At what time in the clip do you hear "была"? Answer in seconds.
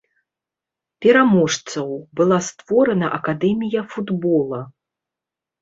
2.21-2.39